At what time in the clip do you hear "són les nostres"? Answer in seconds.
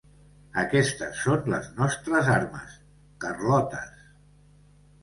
1.25-2.33